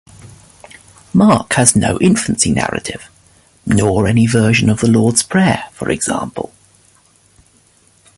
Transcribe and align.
Mark 1.13 1.53
has 1.53 1.75
no 1.75 1.99
infancy 1.99 2.51
narrative 2.51 3.07
nor 3.67 4.07
any 4.07 4.25
version 4.25 4.67
of 4.67 4.81
the 4.81 4.89
Lord's 4.89 5.21
Prayer, 5.21 5.65
for 5.73 5.91
example. 5.91 6.51